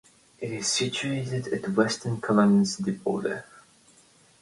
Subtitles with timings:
[0.39, 3.45] It is situated at the western Cologne city border.